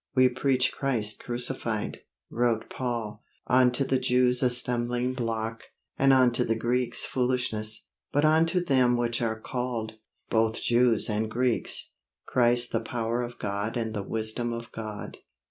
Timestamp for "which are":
8.97-9.39